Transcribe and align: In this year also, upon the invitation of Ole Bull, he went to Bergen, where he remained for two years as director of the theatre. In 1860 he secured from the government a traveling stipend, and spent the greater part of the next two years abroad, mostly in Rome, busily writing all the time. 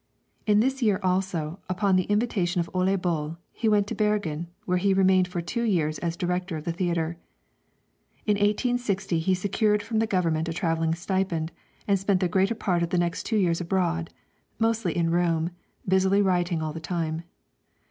In 0.47 0.61
this 0.61 0.81
year 0.81 0.99
also, 1.03 1.59
upon 1.69 1.95
the 1.95 2.05
invitation 2.09 2.59
of 2.59 2.67
Ole 2.73 2.95
Bull, 2.97 3.37
he 3.51 3.69
went 3.69 3.85
to 3.85 3.93
Bergen, 3.93 4.47
where 4.65 4.79
he 4.79 4.95
remained 4.95 5.27
for 5.27 5.41
two 5.41 5.61
years 5.61 5.99
as 5.99 6.17
director 6.17 6.57
of 6.57 6.63
the 6.63 6.71
theatre. 6.71 7.19
In 8.25 8.33
1860 8.33 9.19
he 9.19 9.35
secured 9.35 9.83
from 9.83 9.99
the 9.99 10.07
government 10.07 10.49
a 10.49 10.53
traveling 10.53 10.95
stipend, 10.95 11.51
and 11.87 11.99
spent 11.99 12.19
the 12.19 12.27
greater 12.27 12.55
part 12.55 12.81
of 12.81 12.89
the 12.89 12.97
next 12.97 13.27
two 13.27 13.37
years 13.37 13.61
abroad, 13.61 14.09
mostly 14.57 14.97
in 14.97 15.11
Rome, 15.11 15.51
busily 15.87 16.23
writing 16.23 16.63
all 16.63 16.73
the 16.73 16.79
time. 16.79 17.21